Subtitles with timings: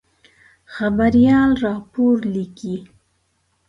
[0.75, 2.75] خبریال راپور لیکي.